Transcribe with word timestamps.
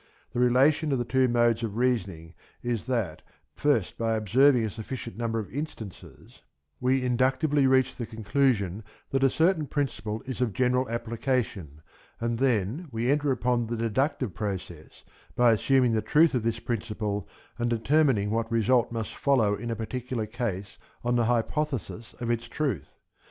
The 0.33 0.39
relation 0.39 0.91
of 0.91 0.97
the 0.97 1.05
two 1.05 1.27
modes 1.27 1.61
of 1.61 1.77
reasoning 1.77 2.33
is 2.63 2.87
that, 2.87 3.21
first 3.53 3.99
by 3.99 4.15
observing 4.15 4.63
a 4.65 4.69
sufficient 4.71 5.15
number 5.15 5.37
of 5.37 5.53
instances, 5.53 6.41
we 6.79 7.03
inductively 7.05 7.67
reach 7.67 7.95
the 7.95 8.07
conclusion 8.07 8.83
that 9.11 9.23
a 9.23 9.29
certain 9.29 9.67
principle 9.67 10.23
is 10.25 10.41
of 10.41 10.53
general 10.53 10.89
application, 10.89 11.83
and 12.19 12.39
then 12.39 12.87
we 12.91 13.11
enter 13.11 13.31
upon 13.31 13.67
the 13.67 13.77
deductive 13.77 14.33
process 14.33 15.03
by 15.35 15.51
assuming 15.51 15.91
the 15.91 16.01
truth 16.01 16.33
of 16.33 16.41
this 16.41 16.57
principle 16.57 17.29
and 17.59 17.69
determining 17.69 18.31
what 18.31 18.51
result 18.51 18.91
must 18.91 19.13
follow 19.15 19.53
in 19.53 19.69
a 19.69 19.75
particular 19.75 20.25
case 20.25 20.79
on 21.03 21.15
the 21.15 21.25
hypothesis 21.25 22.15
of 22.19 22.31
its 22.31 22.47
truth. 22.47 22.89